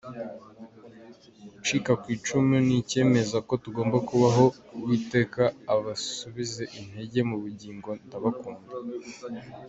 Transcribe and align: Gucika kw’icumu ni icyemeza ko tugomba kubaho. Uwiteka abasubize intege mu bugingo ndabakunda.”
Gucika 1.57 1.91
kw’icumu 2.01 2.55
ni 2.65 2.75
icyemeza 2.81 3.37
ko 3.47 3.53
tugomba 3.63 3.97
kubaho. 4.07 4.45
Uwiteka 4.77 5.41
abasubize 5.73 6.63
intege 6.79 7.19
mu 7.29 7.37
bugingo 7.43 7.89
ndabakunda.” 8.05 8.65